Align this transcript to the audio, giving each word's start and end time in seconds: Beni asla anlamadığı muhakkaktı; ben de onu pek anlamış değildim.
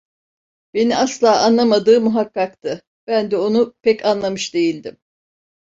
Beni 0.73 0.95
asla 0.97 1.41
anlamadığı 1.43 2.01
muhakkaktı; 2.01 2.81
ben 3.07 3.31
de 3.31 3.37
onu 3.37 3.73
pek 3.81 4.05
anlamış 4.05 4.53
değildim. 4.53 4.97